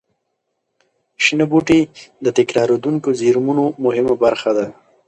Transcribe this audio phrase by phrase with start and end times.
[1.23, 1.81] شنه بوټي
[2.25, 4.65] د تکرارېدونکو زېرمونو مهمه برخه ده.